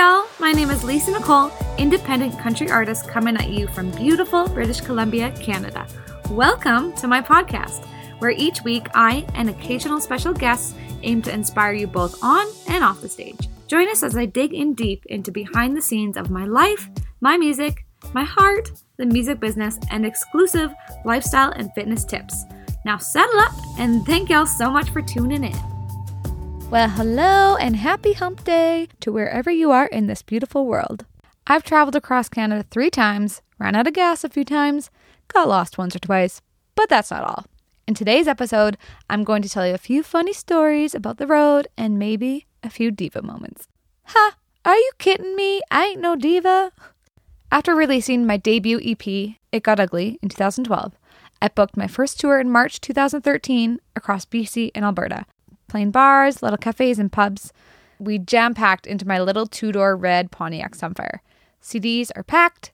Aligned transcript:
y'all. 0.00 0.26
My 0.38 0.52
name 0.52 0.70
is 0.70 0.82
Lisa 0.82 1.10
Nicole, 1.10 1.52
independent 1.76 2.38
country 2.38 2.70
artist 2.70 3.06
coming 3.06 3.36
at 3.36 3.50
you 3.50 3.68
from 3.68 3.90
beautiful 3.90 4.48
British 4.48 4.80
Columbia, 4.80 5.30
Canada. 5.32 5.86
Welcome 6.30 6.94
to 6.94 7.06
my 7.06 7.20
podcast, 7.20 7.84
where 8.18 8.30
each 8.30 8.62
week 8.64 8.86
I 8.94 9.26
and 9.34 9.50
occasional 9.50 10.00
special 10.00 10.32
guests 10.32 10.74
aim 11.02 11.20
to 11.20 11.34
inspire 11.34 11.74
you 11.74 11.86
both 11.86 12.24
on 12.24 12.46
and 12.66 12.82
off 12.82 13.02
the 13.02 13.10
stage. 13.10 13.50
Join 13.66 13.90
us 13.90 14.02
as 14.02 14.16
I 14.16 14.24
dig 14.24 14.54
in 14.54 14.72
deep 14.72 15.04
into 15.04 15.30
behind 15.30 15.76
the 15.76 15.82
scenes 15.82 16.16
of 16.16 16.30
my 16.30 16.46
life, 16.46 16.88
my 17.20 17.36
music, 17.36 17.84
my 18.14 18.24
heart, 18.24 18.70
the 18.96 19.04
music 19.04 19.38
business, 19.38 19.78
and 19.90 20.06
exclusive 20.06 20.72
lifestyle 21.04 21.50
and 21.50 21.70
fitness 21.74 22.06
tips. 22.06 22.46
Now 22.86 22.96
settle 22.96 23.38
up 23.38 23.52
and 23.78 24.06
thank 24.06 24.30
y'all 24.30 24.46
so 24.46 24.70
much 24.70 24.88
for 24.88 25.02
tuning 25.02 25.44
in. 25.44 25.79
Well, 26.70 26.88
hello 26.90 27.56
and 27.56 27.74
happy 27.74 28.12
hump 28.12 28.44
day 28.44 28.86
to 29.00 29.10
wherever 29.10 29.50
you 29.50 29.72
are 29.72 29.86
in 29.86 30.06
this 30.06 30.22
beautiful 30.22 30.66
world. 30.66 31.04
I've 31.48 31.64
traveled 31.64 31.96
across 31.96 32.28
Canada 32.28 32.64
three 32.70 32.90
times, 32.90 33.42
ran 33.58 33.74
out 33.74 33.88
of 33.88 33.92
gas 33.92 34.22
a 34.22 34.28
few 34.28 34.44
times, 34.44 34.88
got 35.26 35.48
lost 35.48 35.78
once 35.78 35.96
or 35.96 35.98
twice, 35.98 36.40
but 36.76 36.88
that's 36.88 37.10
not 37.10 37.24
all. 37.24 37.44
In 37.88 37.94
today's 37.94 38.28
episode, 38.28 38.78
I'm 39.08 39.24
going 39.24 39.42
to 39.42 39.48
tell 39.48 39.66
you 39.66 39.74
a 39.74 39.78
few 39.78 40.04
funny 40.04 40.32
stories 40.32 40.94
about 40.94 41.18
the 41.18 41.26
road 41.26 41.66
and 41.76 41.98
maybe 41.98 42.46
a 42.62 42.70
few 42.70 42.92
diva 42.92 43.20
moments. 43.20 43.66
Ha! 44.04 44.36
Are 44.64 44.76
you 44.76 44.92
kidding 44.98 45.34
me? 45.34 45.62
I 45.72 45.86
ain't 45.86 46.00
no 46.00 46.14
diva. 46.14 46.70
After 47.50 47.74
releasing 47.74 48.28
my 48.28 48.36
debut 48.36 48.80
EP, 48.80 49.34
It 49.50 49.64
Got 49.64 49.80
Ugly, 49.80 50.20
in 50.22 50.28
2012, 50.28 50.94
I 51.42 51.48
booked 51.48 51.76
my 51.76 51.88
first 51.88 52.20
tour 52.20 52.38
in 52.38 52.48
March 52.48 52.80
2013 52.80 53.80
across 53.96 54.24
BC 54.24 54.70
and 54.72 54.84
Alberta, 54.84 55.26
playing 55.70 55.92
bars, 55.92 56.42
little 56.42 56.58
cafes, 56.58 56.98
and 56.98 57.10
pubs. 57.10 57.52
We 57.98 58.18
jam 58.18 58.54
packed 58.54 58.86
into 58.86 59.06
my 59.06 59.20
little 59.20 59.46
two 59.46 59.72
door 59.72 59.96
red 59.96 60.30
Pontiac 60.30 60.76
Sunfire. 60.76 61.20
CDs 61.62 62.10
are 62.16 62.22
packed, 62.22 62.72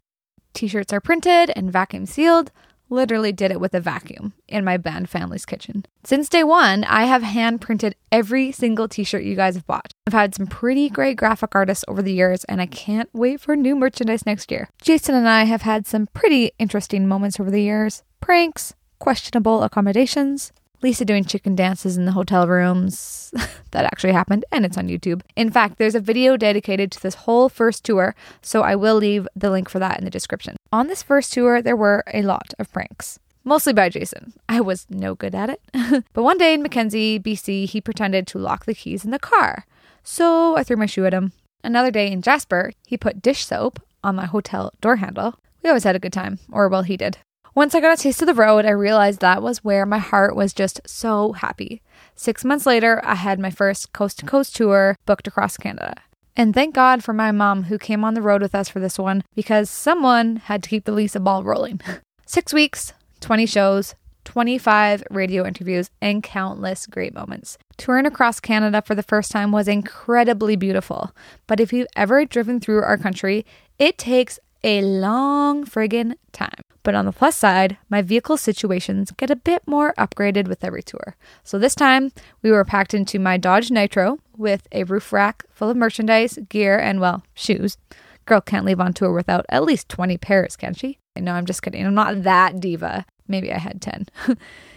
t 0.54 0.66
shirts 0.66 0.92
are 0.92 1.00
printed 1.00 1.52
and 1.54 1.70
vacuum 1.70 2.06
sealed. 2.06 2.50
Literally 2.88 3.32
did 3.32 3.50
it 3.50 3.58
with 3.58 3.74
a 3.74 3.80
vacuum 3.80 4.32
in 4.46 4.64
my 4.64 4.76
band 4.76 5.10
family's 5.10 5.44
kitchen. 5.44 5.84
Since 6.04 6.28
day 6.28 6.44
one, 6.44 6.84
I 6.84 7.04
have 7.04 7.24
hand 7.24 7.60
printed 7.60 7.96
every 8.12 8.52
single 8.52 8.86
t 8.86 9.02
shirt 9.02 9.24
you 9.24 9.34
guys 9.34 9.56
have 9.56 9.66
bought. 9.66 9.92
I've 10.06 10.12
had 10.12 10.36
some 10.36 10.46
pretty 10.46 10.88
great 10.88 11.16
graphic 11.16 11.56
artists 11.56 11.84
over 11.88 12.00
the 12.00 12.12
years, 12.12 12.44
and 12.44 12.60
I 12.60 12.66
can't 12.66 13.10
wait 13.12 13.40
for 13.40 13.56
new 13.56 13.74
merchandise 13.74 14.24
next 14.24 14.52
year. 14.52 14.68
Jason 14.80 15.16
and 15.16 15.28
I 15.28 15.44
have 15.44 15.62
had 15.62 15.84
some 15.84 16.06
pretty 16.14 16.52
interesting 16.60 17.08
moments 17.08 17.40
over 17.40 17.50
the 17.50 17.62
years 17.62 18.04
pranks, 18.20 18.74
questionable 19.00 19.64
accommodations, 19.64 20.52
Lisa 20.86 21.04
doing 21.04 21.24
chicken 21.24 21.56
dances 21.56 21.96
in 21.96 22.04
the 22.04 22.12
hotel 22.12 22.46
rooms. 22.46 23.32
that 23.72 23.84
actually 23.86 24.12
happened, 24.12 24.44
and 24.52 24.64
it's 24.64 24.78
on 24.78 24.86
YouTube. 24.86 25.20
In 25.34 25.50
fact, 25.50 25.78
there's 25.78 25.96
a 25.96 26.00
video 26.00 26.36
dedicated 26.36 26.92
to 26.92 27.02
this 27.02 27.16
whole 27.16 27.48
first 27.48 27.82
tour, 27.82 28.14
so 28.40 28.62
I 28.62 28.76
will 28.76 28.94
leave 28.94 29.26
the 29.34 29.50
link 29.50 29.68
for 29.68 29.80
that 29.80 29.98
in 29.98 30.04
the 30.04 30.12
description. 30.12 30.54
On 30.70 30.86
this 30.86 31.02
first 31.02 31.32
tour, 31.32 31.60
there 31.60 31.74
were 31.74 32.04
a 32.14 32.22
lot 32.22 32.54
of 32.60 32.72
pranks. 32.72 33.18
Mostly 33.42 33.72
by 33.72 33.88
Jason. 33.88 34.32
I 34.48 34.60
was 34.60 34.86
no 34.88 35.16
good 35.16 35.34
at 35.34 35.50
it. 35.50 35.60
but 36.12 36.22
one 36.22 36.38
day 36.38 36.54
in 36.54 36.62
Mackenzie, 36.62 37.18
BC, 37.18 37.68
he 37.68 37.80
pretended 37.80 38.28
to 38.28 38.38
lock 38.38 38.64
the 38.64 38.74
keys 38.74 39.04
in 39.04 39.10
the 39.10 39.18
car. 39.18 39.66
So 40.04 40.56
I 40.56 40.62
threw 40.62 40.76
my 40.76 40.86
shoe 40.86 41.04
at 41.04 41.14
him. 41.14 41.32
Another 41.64 41.90
day 41.90 42.12
in 42.12 42.22
Jasper, 42.22 42.70
he 42.86 42.96
put 42.96 43.22
dish 43.22 43.44
soap 43.44 43.82
on 44.04 44.14
my 44.14 44.26
hotel 44.26 44.72
door 44.80 44.96
handle. 44.96 45.34
We 45.64 45.70
always 45.70 45.82
had 45.82 45.96
a 45.96 46.00
good 46.00 46.12
time, 46.12 46.38
or 46.52 46.68
well, 46.68 46.82
he 46.82 46.96
did. 46.96 47.18
Once 47.56 47.74
I 47.74 47.80
got 47.80 47.98
a 47.98 48.02
taste 48.02 48.20
of 48.20 48.26
the 48.26 48.34
road, 48.34 48.66
I 48.66 48.70
realized 48.70 49.20
that 49.20 49.42
was 49.42 49.64
where 49.64 49.86
my 49.86 49.96
heart 49.96 50.36
was 50.36 50.52
just 50.52 50.78
so 50.84 51.32
happy. 51.32 51.80
Six 52.14 52.44
months 52.44 52.66
later, 52.66 53.00
I 53.02 53.14
had 53.14 53.40
my 53.40 53.48
first 53.48 53.94
coast 53.94 54.18
to 54.18 54.26
coast 54.26 54.54
tour 54.54 54.94
booked 55.06 55.26
across 55.26 55.56
Canada. 55.56 55.94
And 56.36 56.52
thank 56.52 56.74
God 56.74 57.02
for 57.02 57.14
my 57.14 57.32
mom 57.32 57.62
who 57.62 57.78
came 57.78 58.04
on 58.04 58.12
the 58.12 58.20
road 58.20 58.42
with 58.42 58.54
us 58.54 58.68
for 58.68 58.78
this 58.78 58.98
one 58.98 59.24
because 59.34 59.70
someone 59.70 60.36
had 60.36 60.62
to 60.64 60.68
keep 60.68 60.84
the 60.84 60.92
Lisa 60.92 61.18
ball 61.18 61.44
rolling. 61.44 61.80
Six 62.26 62.52
weeks, 62.52 62.92
20 63.20 63.46
shows, 63.46 63.94
25 64.26 65.04
radio 65.10 65.46
interviews, 65.46 65.88
and 66.02 66.22
countless 66.22 66.86
great 66.86 67.14
moments. 67.14 67.56
Touring 67.78 68.04
across 68.04 68.38
Canada 68.38 68.82
for 68.82 68.94
the 68.94 69.02
first 69.02 69.30
time 69.30 69.50
was 69.50 69.66
incredibly 69.66 70.56
beautiful. 70.56 71.16
But 71.46 71.60
if 71.60 71.72
you've 71.72 71.88
ever 71.96 72.26
driven 72.26 72.60
through 72.60 72.82
our 72.82 72.98
country, 72.98 73.46
it 73.78 73.96
takes 73.96 74.38
a 74.62 74.82
long 74.82 75.64
friggin' 75.64 76.16
time. 76.32 76.65
But 76.86 76.94
on 76.94 77.04
the 77.04 77.10
plus 77.10 77.36
side, 77.36 77.78
my 77.90 78.00
vehicle 78.00 78.36
situations 78.36 79.10
get 79.16 79.28
a 79.28 79.34
bit 79.34 79.66
more 79.66 79.92
upgraded 79.98 80.46
with 80.46 80.62
every 80.62 80.84
tour. 80.84 81.16
So 81.42 81.58
this 81.58 81.74
time, 81.74 82.12
we 82.42 82.52
were 82.52 82.64
packed 82.64 82.94
into 82.94 83.18
my 83.18 83.38
Dodge 83.38 83.72
Nitro 83.72 84.20
with 84.36 84.68
a 84.70 84.84
roof 84.84 85.12
rack 85.12 85.44
full 85.50 85.68
of 85.68 85.76
merchandise, 85.76 86.38
gear, 86.48 86.78
and 86.78 87.00
well, 87.00 87.24
shoes. 87.34 87.76
Girl 88.24 88.40
can't 88.40 88.64
leave 88.64 88.78
on 88.78 88.92
tour 88.92 89.12
without 89.12 89.44
at 89.48 89.64
least 89.64 89.88
20 89.88 90.16
pairs, 90.18 90.54
can 90.54 90.74
she? 90.74 91.00
No, 91.16 91.32
I'm 91.32 91.44
just 91.44 91.60
kidding. 91.60 91.84
I'm 91.84 91.92
not 91.92 92.22
that 92.22 92.60
diva. 92.60 93.04
Maybe 93.26 93.52
I 93.52 93.58
had 93.58 93.82
10. 93.82 94.06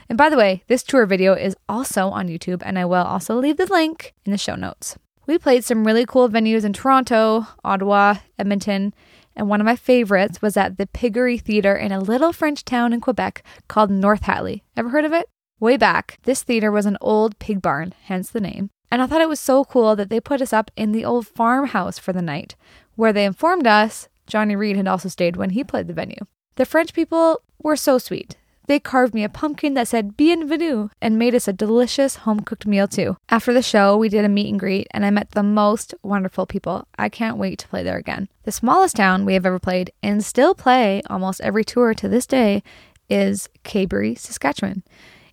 and 0.09 0.17
by 0.17 0.31
the 0.31 0.37
way, 0.37 0.63
this 0.65 0.81
tour 0.81 1.05
video 1.05 1.35
is 1.35 1.55
also 1.69 2.09
on 2.09 2.27
YouTube, 2.27 2.63
and 2.65 2.79
I 2.79 2.85
will 2.85 3.03
also 3.03 3.35
leave 3.35 3.57
the 3.57 3.67
link 3.67 4.15
in 4.25 4.31
the 4.31 4.39
show 4.39 4.55
notes. 4.55 4.97
We 5.27 5.37
played 5.37 5.63
some 5.63 5.85
really 5.85 6.07
cool 6.07 6.27
venues 6.27 6.65
in 6.65 6.73
Toronto, 6.73 7.45
Ottawa, 7.63 8.15
Edmonton, 8.39 8.95
and 9.35 9.47
one 9.47 9.61
of 9.61 9.65
my 9.65 9.75
favorites 9.75 10.41
was 10.41 10.57
at 10.57 10.77
the 10.77 10.87
Piggery 10.87 11.37
Theatre 11.37 11.75
in 11.75 11.91
a 11.91 11.99
little 11.99 12.33
French 12.33 12.65
town 12.65 12.93
in 12.93 13.01
Quebec 13.01 13.43
called 13.67 13.89
North 13.89 14.23
Hatley. 14.23 14.61
Ever 14.75 14.89
heard 14.89 15.05
of 15.05 15.13
it? 15.13 15.29
Way 15.59 15.77
back, 15.77 16.19
this 16.23 16.43
theater 16.43 16.71
was 16.71 16.85
an 16.85 16.97
old 17.01 17.37
pig 17.39 17.61
barn, 17.61 17.93
hence 18.03 18.29
the 18.29 18.39
name. 18.39 18.69
And 18.91 19.01
I 19.01 19.07
thought 19.07 19.21
it 19.21 19.29
was 19.29 19.39
so 19.39 19.65
cool 19.65 19.95
that 19.95 20.09
they 20.09 20.19
put 20.19 20.41
us 20.41 20.53
up 20.53 20.71
in 20.75 20.91
the 20.91 21.05
old 21.05 21.27
farmhouse 21.27 21.99
for 21.99 22.13
the 22.13 22.21
night, 22.21 22.55
where 22.95 23.13
they 23.13 23.25
informed 23.25 23.67
us 23.67 24.07
Johnny 24.25 24.55
Reid 24.55 24.77
had 24.77 24.87
also 24.87 25.09
stayed 25.09 25.35
when 25.35 25.51
he 25.51 25.63
played 25.63 25.87
the 25.87 25.93
venue. 25.93 26.25
The 26.55 26.65
French 26.65 26.93
people 26.93 27.41
were 27.61 27.75
so 27.75 27.97
sweet. 27.97 28.37
They 28.69 28.79
carved 28.79 29.15
me 29.15 29.23
a 29.23 29.29
pumpkin 29.29 29.73
that 29.73 29.87
said 29.87 30.15
bienvenue 30.15 30.89
and 31.01 31.17
made 31.17 31.33
us 31.33 31.47
a 31.47 31.53
delicious 31.53 32.17
home 32.17 32.41
cooked 32.41 32.67
meal 32.67 32.87
too. 32.87 33.17
After 33.27 33.51
the 33.51 33.63
show, 33.63 33.97
we 33.97 34.09
did 34.09 34.23
a 34.23 34.29
meet 34.29 34.47
and 34.47 34.59
greet 34.59 34.85
and 34.91 35.03
I 35.03 35.09
met 35.09 35.31
the 35.31 35.41
most 35.41 35.95
wonderful 36.03 36.45
people. 36.45 36.87
I 36.95 37.09
can't 37.09 37.39
wait 37.39 37.57
to 37.57 37.67
play 37.67 37.81
there 37.81 37.97
again. 37.97 38.29
The 38.43 38.51
smallest 38.51 38.97
town 38.97 39.25
we 39.25 39.33
have 39.33 39.47
ever 39.47 39.57
played 39.57 39.91
and 40.03 40.23
still 40.23 40.53
play 40.53 41.01
almost 41.09 41.41
every 41.41 41.65
tour 41.65 41.95
to 41.95 42.07
this 42.07 42.27
day 42.27 42.61
is 43.09 43.49
Cabri, 43.63 44.15
Saskatchewan. 44.15 44.83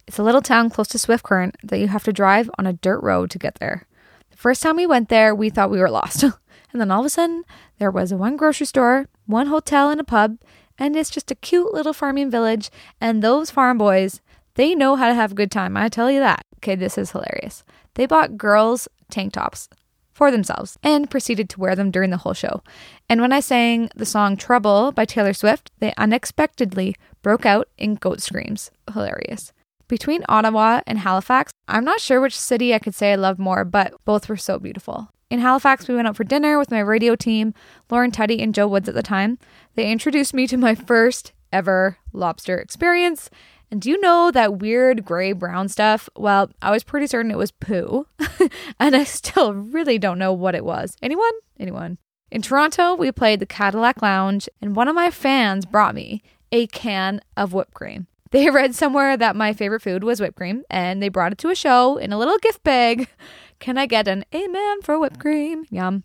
It's 0.07 0.19
a 0.19 0.23
little 0.23 0.41
town 0.41 0.71
close 0.71 0.89
to 0.89 0.99
Swift 0.99 1.25
Current 1.25 1.57
that 1.63 1.79
you 1.79 1.89
have 1.89 2.05
to 2.05 2.15
drive 2.15 2.49
on 2.57 2.67
a 2.67 2.73
dirt 2.73 3.03
road 3.03 3.31
to 3.33 3.39
get 3.39 3.57
there. 3.57 3.87
The 4.31 4.39
first 4.39 4.63
time 4.63 4.77
we 4.77 4.87
went 4.87 5.11
there, 5.11 5.35
we 5.35 5.51
thought 5.51 5.69
we 5.69 5.81
were 5.81 5.91
lost. 5.91 6.23
and 6.73 6.81
then 6.81 6.91
all 6.91 7.01
of 7.01 7.07
a 7.07 7.11
sudden, 7.11 7.45
there 7.79 7.91
was 7.91 8.15
one 8.15 8.39
grocery 8.39 8.65
store, 8.65 9.11
one 9.27 9.49
hotel, 9.49 9.91
and 9.91 10.01
a 10.01 10.05
pub, 10.05 10.39
and 10.79 10.97
it's 10.97 11.11
just 11.11 11.31
a 11.31 11.37
cute 11.37 11.73
little 11.73 11.93
farming 11.93 12.31
village. 12.31 12.71
And 13.01 13.23
those 13.23 13.51
farm 13.51 13.79
boys, 13.79 14.21
they 14.55 14.75
know 14.75 14.97
how 14.97 15.09
to 15.09 15.15
have 15.15 15.33
a 15.33 15.37
good 15.37 15.51
time. 15.51 15.77
I 15.77 15.89
tell 15.89 16.11
you 16.11 16.21
that. 16.21 16.45
Okay, 16.59 16.75
this 16.75 16.99
is 16.99 17.13
hilarious. 17.13 17.65
They 17.95 18.07
bought 18.07 18.37
girls' 18.37 18.89
tank 19.11 19.35
tops 19.35 19.69
for 20.13 20.31
themselves 20.31 20.79
and 20.83 21.11
proceeded 21.11 21.51
to 21.51 21.61
wear 21.61 21.77
them 21.77 21.91
during 21.91 22.11
the 22.11 22.17
whole 22.17 22.33
show. 22.33 22.63
And 23.09 23.21
when 23.21 23.33
I 23.33 23.41
sang 23.41 23.91
the 23.95 24.07
song 24.07 24.37
Trouble 24.37 24.91
by 24.93 25.05
Taylor 25.05 25.35
Swift, 25.35 25.71
they 25.79 25.93
unexpectedly 25.99 26.97
broke 27.23 27.45
out 27.45 27.69
in 27.77 27.97
goat 27.97 28.23
screams. 28.23 28.71
Hilarious. 28.93 29.53
Between 29.89 30.25
Ottawa 30.29 30.81
and 30.87 30.99
Halifax, 30.99 31.53
I'm 31.69 31.85
not 31.85 32.01
sure 32.01 32.21
which 32.21 32.37
city 32.37 32.75
I 32.75 32.79
could 32.79 32.95
say 32.95 33.13
I 33.13 33.17
love 33.17 33.39
more, 33.39 33.65
but 33.65 33.95
both 34.05 34.29
were 34.29 34.37
so 34.37 34.59
beautiful. 34.59 35.11
In 35.29 35.41
Halifax, 35.41 35.89
we 35.89 35.97
went 35.97 36.07
out 36.07 36.17
for 36.17 36.23
dinner 36.23 36.57
with 36.57 36.71
my 36.71 36.79
radio 36.79 37.17
team, 37.17 37.53
Lauren 37.91 38.13
Teddy 38.13 38.41
and 38.41 38.55
Joe 38.55 38.69
Woods 38.69 38.89
at 38.89 38.95
the 38.95 39.03
time. 39.03 39.39
They 39.75 39.91
introduced 39.91 40.33
me 40.33 40.47
to 40.47 40.57
my 40.57 40.77
first 40.77 41.33
ever 41.53 41.99
lobster 42.13 42.59
experience. 42.59 43.29
And 43.69 43.83
do 43.83 43.91
you 43.91 44.01
know 44.01 44.31
that 44.31 44.59
weird 44.59 45.05
gray 45.05 45.33
brown 45.33 45.69
stuff? 45.69 46.09
Well, 46.15 46.51
I 46.63 46.71
was 46.71 46.85
pretty 46.85 47.09
certain 47.09 47.33
it 47.33 47.37
was 47.39 47.51
poo, 47.51 48.07
and 48.79 48.95
I 48.95 49.03
still 49.03 49.53
really 49.53 49.99
don't 49.99 50.21
know 50.21 50.33
what 50.33 50.55
it 50.55 50.65
was. 50.65 50.97
Anyone? 51.03 51.33
Anyone? 51.59 51.99
In 52.31 52.41
Toronto, 52.41 52.95
we 52.95 53.11
played 53.11 53.41
the 53.41 53.47
Cadillac 53.47 54.03
Lounge, 54.03 54.49
and 54.63 54.77
one 54.77 54.87
of 54.87 54.95
my 54.95 55.11
fans 55.11 55.67
brought 55.67 55.97
me 55.97 56.23
a 56.53 56.69
can 56.69 57.21
of 57.37 57.53
whipped 57.53 57.75
cream. 57.75 58.07
They 58.31 58.51
read 58.51 58.75
somewhere 58.75 59.17
that 59.17 59.37
my 59.37 59.53
favorite 59.53 59.83
food 59.83 60.05
was 60.05 60.21
whipped 60.21 60.37
cream, 60.37 60.63
and 60.71 61.03
they 61.03 61.09
brought 61.09 61.33
it 61.33 61.39
to 61.39 61.51
a 61.51 61.55
show 61.55 61.97
in 61.97 62.13
a 62.13 62.19
little 62.19 62.39
gift 62.39 62.63
bag. 62.63 63.09
Can 63.59 63.79
I 63.79 63.87
get 63.87 64.09
an 64.09 64.25
amen 64.35 64.83
for 64.83 64.99
whipped 64.99 65.21
cream? 65.21 65.65
Yum. 65.71 66.05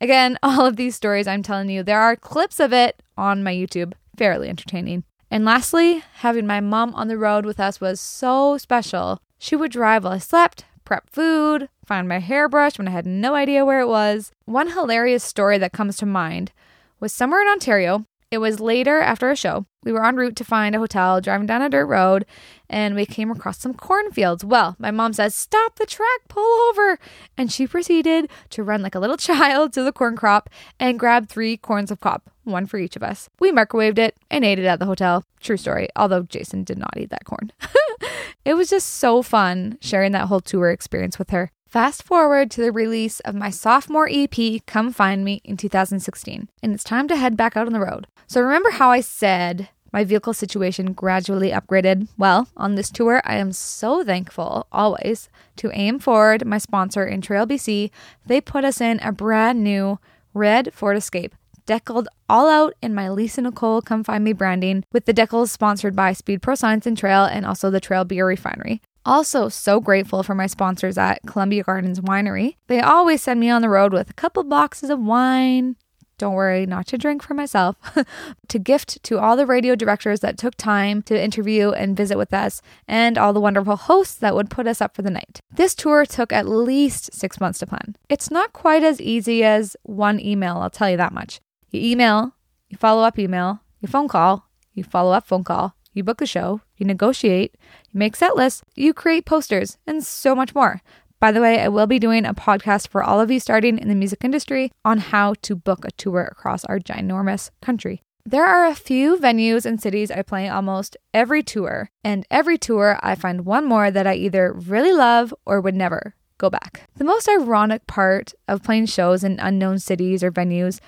Again, 0.00 0.38
all 0.42 0.66
of 0.66 0.76
these 0.76 0.96
stories 0.96 1.26
I'm 1.26 1.42
telling 1.42 1.70
you, 1.70 1.82
there 1.82 2.00
are 2.00 2.16
clips 2.16 2.60
of 2.60 2.72
it 2.72 3.02
on 3.16 3.42
my 3.42 3.52
YouTube. 3.52 3.94
Fairly 4.16 4.48
entertaining. 4.48 5.04
And 5.30 5.44
lastly, 5.46 6.04
having 6.16 6.46
my 6.46 6.60
mom 6.60 6.94
on 6.94 7.08
the 7.08 7.16
road 7.16 7.46
with 7.46 7.58
us 7.58 7.80
was 7.80 8.00
so 8.00 8.58
special. 8.58 9.18
She 9.38 9.56
would 9.56 9.72
drive 9.72 10.04
while 10.04 10.12
I 10.12 10.18
slept, 10.18 10.66
prep 10.84 11.08
food, 11.08 11.68
find 11.86 12.06
my 12.06 12.18
hairbrush 12.18 12.76
when 12.76 12.88
I 12.88 12.90
had 12.90 13.06
no 13.06 13.34
idea 13.34 13.64
where 13.64 13.80
it 13.80 13.88
was. 13.88 14.30
One 14.44 14.68
hilarious 14.72 15.24
story 15.24 15.56
that 15.58 15.72
comes 15.72 15.96
to 15.96 16.06
mind 16.06 16.52
was 17.00 17.12
somewhere 17.12 17.40
in 17.40 17.48
Ontario. 17.48 18.04
It 18.30 18.38
was 18.38 18.60
later 18.60 19.00
after 19.00 19.30
a 19.30 19.36
show. 19.36 19.66
We 19.84 19.92
were 19.92 20.04
en 20.04 20.16
route 20.16 20.36
to 20.36 20.44
find 20.44 20.74
a 20.74 20.78
hotel, 20.78 21.20
driving 21.20 21.46
down 21.46 21.62
a 21.62 21.68
dirt 21.68 21.86
road, 21.86 22.24
and 22.72 22.94
we 22.94 23.04
came 23.04 23.30
across 23.30 23.58
some 23.58 23.74
cornfields. 23.74 24.44
Well, 24.44 24.74
my 24.78 24.90
mom 24.90 25.12
says, 25.12 25.34
Stop 25.34 25.76
the 25.76 25.86
truck, 25.86 26.22
pull 26.28 26.70
over. 26.70 26.98
And 27.36 27.52
she 27.52 27.66
proceeded 27.66 28.30
to 28.50 28.64
run 28.64 28.82
like 28.82 28.94
a 28.94 28.98
little 28.98 29.16
child 29.18 29.74
to 29.74 29.82
the 29.82 29.92
corn 29.92 30.16
crop 30.16 30.48
and 30.80 30.98
grab 30.98 31.28
three 31.28 31.56
corns 31.56 31.90
of 31.90 32.00
cob, 32.00 32.22
one 32.44 32.66
for 32.66 32.78
each 32.78 32.96
of 32.96 33.02
us. 33.02 33.28
We 33.38 33.52
microwaved 33.52 33.98
it 33.98 34.16
and 34.30 34.44
ate 34.44 34.58
it 34.58 34.64
at 34.64 34.78
the 34.78 34.86
hotel. 34.86 35.24
True 35.40 35.58
story, 35.58 35.88
although 35.94 36.22
Jason 36.22 36.64
did 36.64 36.78
not 36.78 36.96
eat 36.96 37.10
that 37.10 37.26
corn. 37.26 37.52
it 38.44 38.54
was 38.54 38.70
just 38.70 38.88
so 38.88 39.22
fun 39.22 39.76
sharing 39.80 40.12
that 40.12 40.28
whole 40.28 40.40
tour 40.40 40.70
experience 40.70 41.18
with 41.18 41.30
her. 41.30 41.52
Fast 41.68 42.02
forward 42.02 42.50
to 42.50 42.60
the 42.60 42.72
release 42.72 43.20
of 43.20 43.34
my 43.34 43.48
sophomore 43.48 44.08
EP, 44.10 44.64
Come 44.66 44.92
Find 44.92 45.24
Me, 45.24 45.40
in 45.42 45.56
2016, 45.56 46.48
and 46.62 46.74
it's 46.74 46.84
time 46.84 47.08
to 47.08 47.16
head 47.16 47.34
back 47.34 47.56
out 47.56 47.66
on 47.66 47.72
the 47.72 47.80
road. 47.80 48.06
So, 48.26 48.42
remember 48.42 48.72
how 48.72 48.90
I 48.90 49.00
said 49.00 49.70
my 49.92 50.04
vehicle 50.04 50.32
situation 50.32 50.92
gradually 50.92 51.50
upgraded? 51.50 52.08
Well, 52.16 52.48
on 52.56 52.74
this 52.74 52.90
tour, 52.90 53.22
I 53.24 53.36
am 53.36 53.52
so 53.52 54.04
thankful 54.04 54.66
always 54.72 55.28
to 55.56 55.70
AM 55.72 55.98
Ford, 55.98 56.46
my 56.46 56.58
sponsor 56.58 57.06
in 57.06 57.20
Trail 57.20 57.46
BC. 57.46 57.90
They 58.26 58.40
put 58.40 58.64
us 58.64 58.80
in 58.80 58.98
a 59.00 59.12
brand 59.12 59.62
new 59.62 59.98
red 60.34 60.72
Ford 60.72 60.96
Escape 60.96 61.34
deckled 61.66 62.08
all 62.28 62.48
out 62.48 62.74
in 62.82 62.94
my 62.94 63.08
Lisa 63.08 63.42
Nicole 63.42 63.82
Come 63.82 64.04
Find 64.04 64.24
Me 64.24 64.32
branding, 64.32 64.84
with 64.92 65.04
the 65.04 65.14
decals 65.14 65.50
sponsored 65.50 65.94
by 65.94 66.12
Speed 66.12 66.42
Pro 66.42 66.54
Signs 66.54 66.86
and 66.86 66.96
Trail 66.96 67.24
and 67.24 67.46
also 67.46 67.70
the 67.70 67.80
Trail 67.80 68.04
Beer 68.04 68.26
Refinery. 68.26 68.82
Also, 69.04 69.48
so 69.48 69.80
grateful 69.80 70.22
for 70.22 70.34
my 70.34 70.46
sponsors 70.46 70.96
at 70.96 71.20
Columbia 71.26 71.64
Gardens 71.64 72.00
Winery. 72.00 72.56
They 72.68 72.80
always 72.80 73.22
send 73.22 73.40
me 73.40 73.50
on 73.50 73.60
the 73.60 73.68
road 73.68 73.92
with 73.92 74.10
a 74.10 74.14
couple 74.14 74.44
boxes 74.44 74.90
of 74.90 75.00
wine. 75.00 75.76
Don't 76.22 76.34
worry, 76.34 76.66
not 76.66 76.86
to 76.86 76.96
drink 76.96 77.20
for 77.20 77.34
myself, 77.34 77.74
to 78.48 78.58
gift 78.60 79.02
to 79.02 79.18
all 79.18 79.36
the 79.36 79.44
radio 79.44 79.74
directors 79.74 80.20
that 80.20 80.38
took 80.38 80.54
time 80.54 81.02
to 81.02 81.20
interview 81.20 81.72
and 81.72 81.96
visit 81.96 82.16
with 82.16 82.32
us, 82.32 82.62
and 82.86 83.18
all 83.18 83.32
the 83.32 83.40
wonderful 83.40 83.74
hosts 83.74 84.14
that 84.14 84.36
would 84.36 84.48
put 84.48 84.68
us 84.68 84.80
up 84.80 84.94
for 84.94 85.02
the 85.02 85.10
night. 85.10 85.40
This 85.52 85.74
tour 85.74 86.06
took 86.06 86.32
at 86.32 86.46
least 86.46 87.12
six 87.12 87.40
months 87.40 87.58
to 87.58 87.66
plan. 87.66 87.96
It's 88.08 88.30
not 88.30 88.52
quite 88.52 88.84
as 88.84 89.00
easy 89.00 89.42
as 89.42 89.76
one 89.82 90.20
email, 90.20 90.58
I'll 90.58 90.70
tell 90.70 90.88
you 90.88 90.96
that 90.96 91.12
much. 91.12 91.40
You 91.72 91.80
email, 91.80 92.36
you 92.68 92.76
follow 92.76 93.02
up 93.02 93.18
email, 93.18 93.58
you 93.80 93.88
phone 93.88 94.06
call, 94.06 94.48
you 94.74 94.84
follow 94.84 95.10
up 95.10 95.26
phone 95.26 95.42
call, 95.42 95.74
you 95.92 96.04
book 96.04 96.20
a 96.20 96.26
show, 96.26 96.60
you 96.76 96.86
negotiate, 96.86 97.56
you 97.90 97.98
make 97.98 98.14
set 98.14 98.36
lists, 98.36 98.62
you 98.76 98.94
create 98.94 99.26
posters, 99.26 99.78
and 99.88 100.04
so 100.04 100.36
much 100.36 100.54
more. 100.54 100.82
By 101.22 101.30
the 101.30 101.40
way, 101.40 101.60
I 101.60 101.68
will 101.68 101.86
be 101.86 102.00
doing 102.00 102.26
a 102.26 102.34
podcast 102.34 102.88
for 102.88 103.00
all 103.00 103.20
of 103.20 103.30
you 103.30 103.38
starting 103.38 103.78
in 103.78 103.86
the 103.86 103.94
music 103.94 104.24
industry 104.24 104.72
on 104.84 104.98
how 104.98 105.34
to 105.42 105.54
book 105.54 105.84
a 105.84 105.92
tour 105.92 106.28
across 106.32 106.64
our 106.64 106.80
ginormous 106.80 107.50
country. 107.60 108.02
There 108.26 108.44
are 108.44 108.66
a 108.66 108.74
few 108.74 109.16
venues 109.16 109.64
and 109.64 109.80
cities 109.80 110.10
I 110.10 110.22
play 110.22 110.48
almost 110.48 110.96
every 111.14 111.44
tour, 111.44 111.90
and 112.02 112.26
every 112.28 112.58
tour 112.58 112.98
I 113.04 113.14
find 113.14 113.46
one 113.46 113.64
more 113.64 113.88
that 113.88 114.04
I 114.04 114.14
either 114.14 114.52
really 114.52 114.92
love 114.92 115.32
or 115.46 115.60
would 115.60 115.76
never 115.76 116.16
go 116.38 116.50
back. 116.50 116.90
The 116.96 117.04
most 117.04 117.28
ironic 117.28 117.86
part 117.86 118.34
of 118.48 118.64
playing 118.64 118.86
shows 118.86 119.22
in 119.22 119.38
unknown 119.38 119.78
cities 119.78 120.24
or 120.24 120.32
venues 120.32 120.80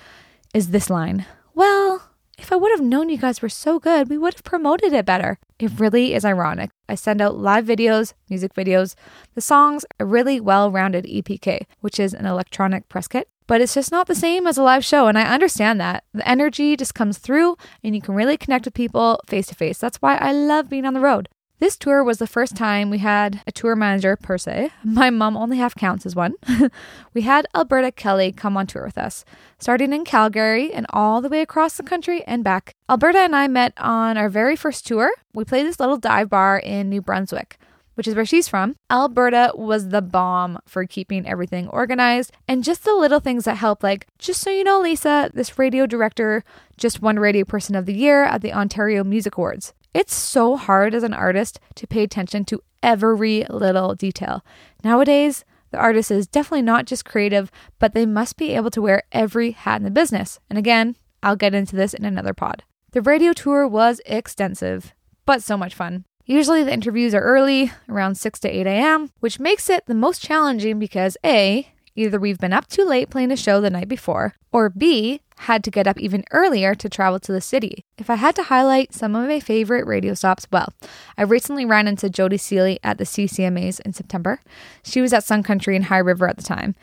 is 0.53 0.71
this 0.71 0.89
line 0.89 1.25
Well, 1.53 2.09
if 2.37 2.51
I 2.51 2.55
would 2.55 2.71
have 2.71 2.81
known 2.81 3.09
you 3.09 3.17
guys 3.17 3.41
were 3.41 3.49
so 3.49 3.79
good, 3.79 4.09
we 4.09 4.17
would 4.17 4.33
have 4.33 4.43
promoted 4.43 4.93
it 4.93 5.05
better. 5.05 5.39
It 5.59 5.79
really 5.79 6.13
is 6.13 6.25
ironic. 6.25 6.71
I 6.89 6.95
send 6.95 7.21
out 7.21 7.37
live 7.37 7.65
videos, 7.65 8.13
music 8.29 8.53
videos, 8.53 8.95
the 9.33 9.41
songs, 9.41 9.85
a 9.99 10.05
really 10.05 10.39
well 10.39 10.71
rounded 10.71 11.05
EPK, 11.05 11.65
which 11.79 11.99
is 11.99 12.13
an 12.13 12.25
electronic 12.25 12.89
press 12.89 13.07
kit, 13.07 13.29
but 13.47 13.61
it's 13.61 13.75
just 13.75 13.91
not 13.91 14.07
the 14.07 14.15
same 14.15 14.47
as 14.47 14.57
a 14.57 14.63
live 14.63 14.83
show. 14.83 15.07
And 15.07 15.17
I 15.17 15.33
understand 15.33 15.79
that. 15.79 16.03
The 16.13 16.27
energy 16.27 16.75
just 16.75 16.95
comes 16.95 17.17
through 17.17 17.57
and 17.83 17.95
you 17.95 18.01
can 18.01 18.15
really 18.15 18.37
connect 18.37 18.65
with 18.65 18.73
people 18.73 19.21
face 19.27 19.47
to 19.47 19.55
face. 19.55 19.77
That's 19.77 20.01
why 20.01 20.17
I 20.17 20.31
love 20.31 20.69
being 20.69 20.85
on 20.85 20.93
the 20.93 20.99
road. 20.99 21.29
This 21.57 21.77
tour 21.77 22.03
was 22.03 22.17
the 22.17 22.27
first 22.27 22.57
time 22.57 22.89
we 22.89 22.97
had 22.97 23.41
a 23.47 23.51
tour 23.51 23.77
manager 23.77 24.17
per 24.17 24.37
se. 24.37 24.71
My 24.83 25.09
mom 25.09 25.37
only 25.37 25.57
half 25.57 25.73
counts 25.73 26.05
as 26.05 26.13
one. 26.13 26.33
we 27.13 27.21
had 27.21 27.47
Alberta 27.55 27.93
Kelly 27.93 28.33
come 28.33 28.57
on 28.57 28.67
tour 28.67 28.83
with 28.83 28.97
us, 28.97 29.23
starting 29.57 29.93
in 29.93 30.03
Calgary 30.03 30.73
and 30.73 30.85
all 30.89 31.21
the 31.21 31.29
way 31.29 31.39
across 31.39 31.77
the 31.77 31.83
country 31.83 32.23
and 32.27 32.43
back. 32.43 32.73
Alberta 32.89 33.19
and 33.19 33.33
I 33.33 33.47
met 33.47 33.71
on 33.77 34.17
our 34.17 34.27
very 34.27 34.57
first 34.57 34.85
tour. 34.85 35.09
We 35.33 35.45
played 35.45 35.65
this 35.65 35.79
little 35.79 35.97
dive 35.97 36.29
bar 36.29 36.59
in 36.59 36.89
New 36.89 37.01
Brunswick 37.01 37.57
which 37.95 38.07
is 38.07 38.15
where 38.15 38.25
she's 38.25 38.47
from, 38.47 38.75
Alberta 38.89 39.51
was 39.55 39.89
the 39.89 40.01
bomb 40.01 40.59
for 40.65 40.85
keeping 40.85 41.27
everything 41.27 41.67
organized 41.69 42.31
and 42.47 42.63
just 42.63 42.83
the 42.83 42.93
little 42.93 43.19
things 43.19 43.45
that 43.45 43.57
help. 43.57 43.83
Like, 43.83 44.07
just 44.19 44.41
so 44.41 44.49
you 44.49 44.63
know, 44.63 44.79
Lisa, 44.79 45.31
this 45.33 45.57
radio 45.57 45.85
director 45.85 46.43
just 46.77 47.01
won 47.01 47.17
Radio 47.17 47.45
Person 47.45 47.75
of 47.75 47.85
the 47.85 47.93
Year 47.93 48.23
at 48.23 48.41
the 48.41 48.53
Ontario 48.53 49.03
Music 49.03 49.37
Awards. 49.37 49.73
It's 49.93 50.13
so 50.13 50.57
hard 50.57 50.93
as 50.93 51.03
an 51.03 51.13
artist 51.13 51.59
to 51.75 51.87
pay 51.87 52.03
attention 52.03 52.45
to 52.45 52.61
every 52.83 53.45
little 53.49 53.95
detail. 53.95 54.45
Nowadays, 54.83 55.45
the 55.71 55.77
artist 55.77 56.11
is 56.11 56.27
definitely 56.27 56.61
not 56.61 56.85
just 56.85 57.05
creative, 57.05 57.51
but 57.79 57.93
they 57.93 58.05
must 58.05 58.37
be 58.37 58.51
able 58.51 58.71
to 58.71 58.81
wear 58.81 59.03
every 59.11 59.51
hat 59.51 59.77
in 59.77 59.83
the 59.83 59.91
business. 59.91 60.39
And 60.49 60.59
again, 60.59 60.95
I'll 61.23 61.35
get 61.35 61.55
into 61.55 61.75
this 61.75 61.93
in 61.93 62.05
another 62.05 62.33
pod. 62.33 62.63
The 62.91 63.01
radio 63.01 63.33
tour 63.33 63.67
was 63.67 63.99
extensive, 64.05 64.93
but 65.25 65.43
so 65.43 65.57
much 65.57 65.73
fun. 65.73 66.05
Usually 66.25 66.63
the 66.63 66.73
interviews 66.73 67.13
are 67.13 67.21
early, 67.21 67.71
around 67.87 68.15
6 68.15 68.39
to 68.39 68.49
8 68.49 68.65
a.m., 68.65 69.11
which 69.19 69.39
makes 69.39 69.69
it 69.69 69.85
the 69.85 69.93
most 69.93 70.23
challenging 70.23 70.79
because 70.79 71.17
A, 71.23 71.67
either 71.95 72.19
we've 72.19 72.39
been 72.39 72.53
up 72.53 72.67
too 72.67 72.83
late 72.83 73.11
playing 73.11 73.31
a 73.31 73.37
show 73.37 73.61
the 73.61 73.69
night 73.69 73.87
before, 73.87 74.33
or 74.51 74.69
B, 74.69 75.21
had 75.39 75.63
to 75.63 75.71
get 75.71 75.85
up 75.85 75.99
even 75.99 76.23
earlier 76.31 76.73
to 76.73 76.89
travel 76.89 77.19
to 77.19 77.31
the 77.31 77.41
city. 77.41 77.85
If 77.99 78.09
I 78.09 78.15
had 78.15 78.35
to 78.37 78.43
highlight 78.43 78.93
some 78.93 79.15
of 79.15 79.27
my 79.27 79.39
favorite 79.39 79.85
radio 79.85 80.15
stops, 80.15 80.47
well, 80.51 80.73
I 81.15 81.23
recently 81.23 81.63
ran 81.65 81.87
into 81.87 82.09
Jody 82.09 82.37
Seely 82.37 82.79
at 82.83 82.97
the 82.97 83.03
CCMAs 83.03 83.79
in 83.81 83.93
September. 83.93 84.39
She 84.83 85.01
was 85.01 85.13
at 85.13 85.23
Sun 85.23 85.43
Country 85.43 85.75
in 85.75 85.83
High 85.83 85.99
River 85.99 86.27
at 86.27 86.37
the 86.37 86.43
time. 86.43 86.73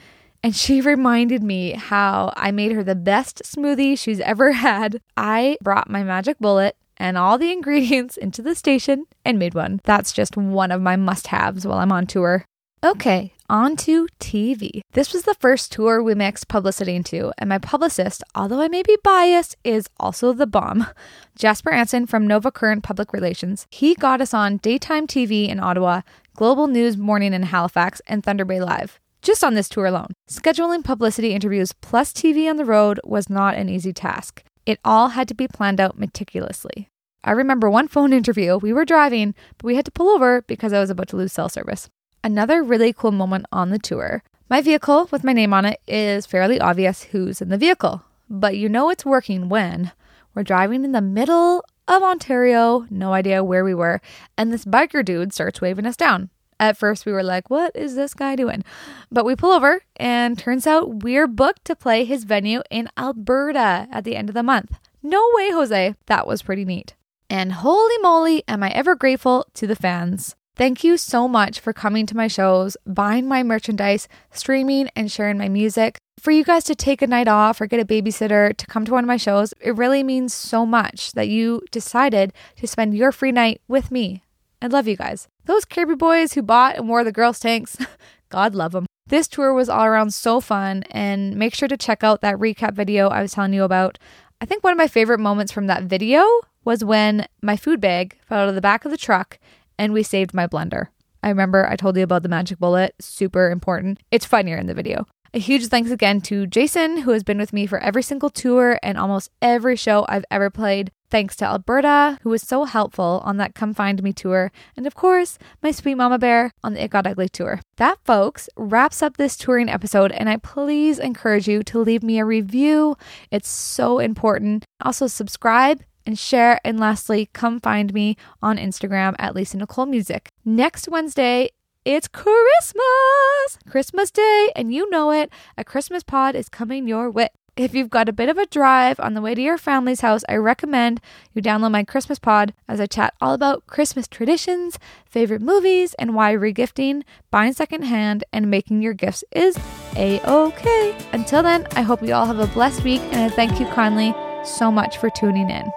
And 0.44 0.54
she 0.54 0.80
reminded 0.82 1.42
me 1.42 1.72
how 1.72 2.32
I 2.36 2.52
made 2.52 2.72
her 2.72 2.84
the 2.84 2.94
best 2.94 3.42
smoothie 3.44 3.98
she's 3.98 4.20
ever 4.20 4.52
had. 4.52 5.00
I 5.16 5.56
brought 5.62 5.90
my 5.90 6.04
magic 6.04 6.38
bullet 6.38 6.76
and 7.02 7.18
all 7.18 7.36
the 7.36 7.50
ingredients 7.56 8.16
into 8.16 8.40
the 8.40 8.54
station 8.54 9.06
and 9.24 9.38
made 9.38 9.54
one. 9.54 9.80
That's 9.82 10.12
just 10.12 10.36
one 10.36 10.70
of 10.70 10.80
my 10.80 10.96
must 10.96 11.26
haves 11.26 11.66
while 11.66 11.78
I'm 11.78 11.92
on 11.92 12.06
tour. 12.06 12.44
Okay, 12.84 13.32
on 13.48 13.76
to 13.76 14.08
TV. 14.18 14.80
This 14.92 15.12
was 15.12 15.22
the 15.22 15.36
first 15.38 15.70
tour 15.70 16.02
we 16.02 16.16
mixed 16.16 16.48
publicity 16.48 16.96
into, 16.96 17.32
and 17.38 17.48
my 17.48 17.58
publicist, 17.58 18.24
although 18.34 18.60
I 18.60 18.66
may 18.66 18.82
be 18.82 18.96
biased, 19.04 19.56
is 19.62 19.88
also 20.00 20.32
the 20.32 20.48
bomb. 20.48 20.86
Jasper 21.38 21.70
Anson 21.70 22.06
from 22.06 22.26
Nova 22.26 22.50
Current 22.50 22.82
Public 22.82 23.12
Relations. 23.12 23.66
He 23.70 23.94
got 23.94 24.20
us 24.20 24.34
on 24.34 24.56
daytime 24.56 25.06
TV 25.06 25.48
in 25.48 25.60
Ottawa, 25.60 26.00
Global 26.34 26.66
News 26.66 26.96
Morning 26.96 27.32
in 27.32 27.44
Halifax, 27.44 28.00
and 28.08 28.24
Thunder 28.24 28.44
Bay 28.44 28.60
Live. 28.60 28.98
Just 29.22 29.44
on 29.44 29.54
this 29.54 29.68
tour 29.68 29.86
alone. 29.86 30.08
Scheduling 30.28 30.82
publicity 30.82 31.34
interviews 31.34 31.72
plus 31.80 32.12
TV 32.12 32.50
on 32.50 32.56
the 32.56 32.64
road 32.64 32.98
was 33.04 33.30
not 33.30 33.54
an 33.54 33.68
easy 33.68 33.92
task. 33.92 34.42
It 34.66 34.80
all 34.84 35.10
had 35.10 35.28
to 35.28 35.34
be 35.34 35.46
planned 35.46 35.80
out 35.80 35.98
meticulously. 35.98 36.88
I 37.24 37.30
remember 37.30 37.70
one 37.70 37.86
phone 37.86 38.12
interview, 38.12 38.56
we 38.56 38.72
were 38.72 38.84
driving, 38.84 39.34
but 39.56 39.64
we 39.64 39.76
had 39.76 39.84
to 39.84 39.92
pull 39.92 40.08
over 40.08 40.42
because 40.42 40.72
I 40.72 40.80
was 40.80 40.90
about 40.90 41.08
to 41.08 41.16
lose 41.16 41.32
cell 41.32 41.48
service. 41.48 41.88
Another 42.24 42.62
really 42.62 42.92
cool 42.92 43.12
moment 43.12 43.46
on 43.52 43.70
the 43.70 43.78
tour. 43.78 44.24
My 44.50 44.60
vehicle 44.60 45.08
with 45.12 45.22
my 45.22 45.32
name 45.32 45.54
on 45.54 45.64
it 45.64 45.80
is 45.86 46.26
fairly 46.26 46.60
obvious 46.60 47.04
who's 47.04 47.40
in 47.40 47.48
the 47.48 47.56
vehicle, 47.56 48.02
but 48.28 48.56
you 48.56 48.68
know 48.68 48.90
it's 48.90 49.04
working 49.04 49.48
when 49.48 49.92
we're 50.34 50.42
driving 50.42 50.84
in 50.84 50.92
the 50.92 51.00
middle 51.00 51.64
of 51.86 52.02
Ontario, 52.02 52.86
no 52.90 53.12
idea 53.12 53.44
where 53.44 53.64
we 53.64 53.74
were, 53.74 54.00
and 54.36 54.52
this 54.52 54.64
biker 54.64 55.04
dude 55.04 55.32
starts 55.32 55.60
waving 55.60 55.86
us 55.86 55.96
down. 55.96 56.28
At 56.58 56.76
first, 56.76 57.06
we 57.06 57.12
were 57.12 57.22
like, 57.22 57.50
what 57.50 57.74
is 57.76 57.94
this 57.94 58.14
guy 58.14 58.36
doing? 58.36 58.64
But 59.10 59.24
we 59.24 59.36
pull 59.36 59.52
over, 59.52 59.82
and 59.96 60.38
turns 60.38 60.66
out 60.66 61.02
we're 61.02 61.26
booked 61.26 61.64
to 61.66 61.76
play 61.76 62.04
his 62.04 62.24
venue 62.24 62.62
in 62.70 62.88
Alberta 62.96 63.88
at 63.90 64.04
the 64.04 64.16
end 64.16 64.28
of 64.28 64.34
the 64.34 64.42
month. 64.42 64.78
No 65.02 65.24
way, 65.34 65.50
Jose. 65.50 65.94
That 66.06 66.26
was 66.26 66.42
pretty 66.42 66.64
neat. 66.64 66.94
And 67.32 67.50
holy 67.50 67.96
moly, 68.02 68.44
am 68.46 68.62
I 68.62 68.68
ever 68.72 68.94
grateful 68.94 69.46
to 69.54 69.66
the 69.66 69.74
fans. 69.74 70.36
Thank 70.54 70.84
you 70.84 70.98
so 70.98 71.26
much 71.26 71.60
for 71.60 71.72
coming 71.72 72.04
to 72.04 72.14
my 72.14 72.28
shows, 72.28 72.76
buying 72.86 73.26
my 73.26 73.42
merchandise, 73.42 74.06
streaming, 74.30 74.90
and 74.94 75.10
sharing 75.10 75.38
my 75.38 75.48
music. 75.48 75.96
For 76.20 76.30
you 76.30 76.44
guys 76.44 76.64
to 76.64 76.74
take 76.74 77.00
a 77.00 77.06
night 77.06 77.28
off 77.28 77.58
or 77.58 77.66
get 77.66 77.80
a 77.80 77.86
babysitter 77.86 78.54
to 78.54 78.66
come 78.66 78.84
to 78.84 78.92
one 78.92 79.02
of 79.02 79.08
my 79.08 79.16
shows, 79.16 79.54
it 79.62 79.74
really 79.78 80.02
means 80.02 80.34
so 80.34 80.66
much 80.66 81.12
that 81.12 81.28
you 81.28 81.62
decided 81.70 82.34
to 82.56 82.66
spend 82.66 82.98
your 82.98 83.12
free 83.12 83.32
night 83.32 83.62
with 83.66 83.90
me. 83.90 84.22
I 84.60 84.66
love 84.66 84.86
you 84.86 84.98
guys. 84.98 85.26
Those 85.46 85.64
Kirby 85.64 85.94
boys 85.94 86.34
who 86.34 86.42
bought 86.42 86.76
and 86.76 86.86
wore 86.86 87.02
the 87.02 87.12
girls' 87.12 87.40
tanks, 87.40 87.78
God 88.28 88.54
love 88.54 88.72
them. 88.72 88.84
This 89.06 89.26
tour 89.26 89.54
was 89.54 89.70
all 89.70 89.86
around 89.86 90.12
so 90.12 90.42
fun, 90.42 90.82
and 90.90 91.34
make 91.36 91.54
sure 91.54 91.68
to 91.68 91.78
check 91.78 92.04
out 92.04 92.20
that 92.20 92.36
recap 92.36 92.74
video 92.74 93.08
I 93.08 93.22
was 93.22 93.32
telling 93.32 93.54
you 93.54 93.64
about. 93.64 93.98
I 94.38 94.44
think 94.44 94.62
one 94.62 94.74
of 94.74 94.78
my 94.78 94.86
favorite 94.86 95.18
moments 95.18 95.50
from 95.50 95.66
that 95.68 95.84
video 95.84 96.28
was 96.64 96.84
when 96.84 97.26
my 97.42 97.56
food 97.56 97.80
bag 97.80 98.18
fell 98.26 98.40
out 98.40 98.48
of 98.48 98.54
the 98.54 98.60
back 98.60 98.84
of 98.84 98.90
the 98.90 98.96
truck 98.96 99.38
and 99.78 99.92
we 99.92 100.02
saved 100.02 100.34
my 100.34 100.46
blender. 100.46 100.88
I 101.22 101.28
remember 101.28 101.68
I 101.68 101.76
told 101.76 101.96
you 101.96 102.02
about 102.02 102.22
the 102.22 102.28
magic 102.28 102.58
bullet, 102.58 102.94
super 103.00 103.50
important. 103.50 104.00
It's 104.10 104.26
funnier 104.26 104.56
in 104.56 104.66
the 104.66 104.74
video. 104.74 105.06
A 105.34 105.38
huge 105.38 105.68
thanks 105.68 105.90
again 105.90 106.20
to 106.22 106.46
Jason, 106.46 106.98
who 106.98 107.12
has 107.12 107.22
been 107.22 107.38
with 107.38 107.54
me 107.54 107.66
for 107.66 107.78
every 107.78 108.02
single 108.02 108.28
tour 108.28 108.78
and 108.82 108.98
almost 108.98 109.30
every 109.40 109.76
show 109.76 110.04
I've 110.06 110.26
ever 110.30 110.50
played. 110.50 110.90
Thanks 111.10 111.36
to 111.36 111.46
Alberta, 111.46 112.18
who 112.22 112.28
was 112.28 112.42
so 112.42 112.64
helpful 112.64 113.22
on 113.24 113.38
that 113.38 113.54
Come 113.54 113.72
Find 113.72 114.02
Me 114.02 114.12
tour, 114.12 114.52
and 114.76 114.86
of 114.86 114.94
course, 114.94 115.38
my 115.62 115.70
sweet 115.70 115.94
mama 115.94 116.18
bear 116.18 116.52
on 116.62 116.74
the 116.74 116.84
It 116.84 116.90
Got 116.90 117.06
Ugly 117.06 117.30
tour. 117.30 117.60
That, 117.76 117.98
folks, 118.04 118.50
wraps 118.56 119.02
up 119.02 119.16
this 119.16 119.36
touring 119.36 119.70
episode, 119.70 120.12
and 120.12 120.28
I 120.28 120.36
please 120.36 120.98
encourage 120.98 121.48
you 121.48 121.62
to 121.64 121.78
leave 121.78 122.02
me 122.02 122.18
a 122.18 122.24
review. 122.26 122.96
It's 123.30 123.48
so 123.48 124.00
important. 124.00 124.66
Also, 124.82 125.06
subscribe 125.06 125.82
and 126.06 126.18
share. 126.18 126.60
And 126.64 126.78
lastly, 126.78 127.30
come 127.32 127.60
find 127.60 127.92
me 127.92 128.16
on 128.42 128.56
Instagram 128.56 129.14
at 129.18 129.34
Lisa 129.34 129.56
Nicole 129.56 129.86
Music. 129.86 130.28
Next 130.44 130.88
Wednesday, 130.88 131.50
it's 131.84 132.06
Christmas! 132.06 133.58
Christmas 133.68 134.10
Day, 134.10 134.52
and 134.54 134.72
you 134.72 134.88
know 134.90 135.10
it. 135.10 135.30
A 135.58 135.64
Christmas 135.64 136.02
pod 136.02 136.36
is 136.36 136.48
coming 136.48 136.86
your 136.86 137.10
way. 137.10 137.28
If 137.54 137.74
you've 137.74 137.90
got 137.90 138.08
a 138.08 138.14
bit 138.14 138.30
of 138.30 138.38
a 138.38 138.46
drive 138.46 138.98
on 138.98 139.12
the 139.12 139.20
way 139.20 139.34
to 139.34 139.42
your 139.42 139.58
family's 139.58 140.00
house, 140.00 140.22
I 140.26 140.36
recommend 140.36 141.02
you 141.34 141.42
download 141.42 141.72
my 141.72 141.84
Christmas 141.84 142.18
pod 142.18 142.54
as 142.66 142.80
I 142.80 142.86
chat 142.86 143.12
all 143.20 143.34
about 143.34 143.66
Christmas 143.66 144.08
traditions, 144.08 144.78
favorite 145.04 145.42
movies, 145.42 145.92
and 145.98 146.14
why 146.14 146.32
regifting, 146.34 147.02
buying 147.30 147.52
secondhand, 147.52 148.24
and 148.32 148.50
making 148.50 148.80
your 148.80 148.94
gifts 148.94 149.22
is 149.32 149.58
a 149.96 150.20
okay. 150.26 150.96
Until 151.12 151.42
then, 151.42 151.66
I 151.72 151.82
hope 151.82 152.02
you 152.02 152.14
all 152.14 152.26
have 152.26 152.38
a 152.38 152.46
blessed 152.46 152.84
week, 152.84 153.02
and 153.10 153.20
I 153.20 153.28
thank 153.28 153.60
you 153.60 153.66
kindly 153.66 154.14
so 154.46 154.72
much 154.72 154.96
for 154.96 155.10
tuning 155.10 155.50
in. 155.50 155.70